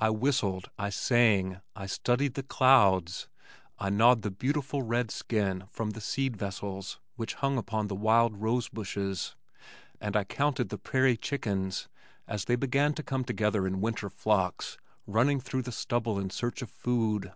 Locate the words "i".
0.00-0.10, 0.80-0.90, 1.76-1.86, 3.78-3.88, 10.16-10.24